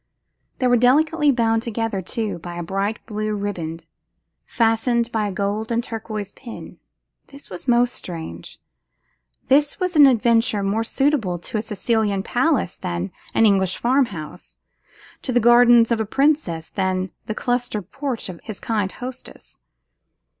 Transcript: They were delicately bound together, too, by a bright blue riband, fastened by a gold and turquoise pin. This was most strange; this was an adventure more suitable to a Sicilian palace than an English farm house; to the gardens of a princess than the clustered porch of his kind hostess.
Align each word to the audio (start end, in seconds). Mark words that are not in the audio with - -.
They 0.57 0.65
were 0.65 0.77
delicately 0.77 1.31
bound 1.31 1.61
together, 1.61 2.01
too, 2.01 2.39
by 2.39 2.55
a 2.55 2.63
bright 2.63 3.05
blue 3.05 3.35
riband, 3.35 3.85
fastened 4.47 5.11
by 5.11 5.27
a 5.27 5.31
gold 5.31 5.71
and 5.71 5.83
turquoise 5.83 6.31
pin. 6.31 6.79
This 7.27 7.51
was 7.51 7.67
most 7.67 7.93
strange; 7.93 8.59
this 9.47 9.79
was 9.79 9.95
an 9.95 10.07
adventure 10.07 10.63
more 10.63 10.83
suitable 10.83 11.37
to 11.37 11.59
a 11.59 11.61
Sicilian 11.61 12.23
palace 12.23 12.77
than 12.77 13.11
an 13.35 13.45
English 13.45 13.77
farm 13.77 14.07
house; 14.07 14.57
to 15.21 15.31
the 15.31 15.39
gardens 15.39 15.91
of 15.91 16.01
a 16.01 16.05
princess 16.07 16.71
than 16.71 17.11
the 17.27 17.35
clustered 17.35 17.91
porch 17.91 18.27
of 18.27 18.39
his 18.41 18.59
kind 18.59 18.93
hostess. 18.93 19.59